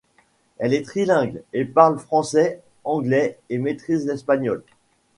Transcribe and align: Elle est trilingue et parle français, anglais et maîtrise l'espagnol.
Elle 0.57 0.73
est 0.73 0.81
trilingue 0.83 1.43
et 1.53 1.63
parle 1.63 1.99
français, 1.99 2.59
anglais 2.85 3.37
et 3.51 3.59
maîtrise 3.59 4.07
l'espagnol. 4.07 4.63